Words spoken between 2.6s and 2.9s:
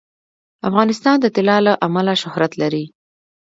لري.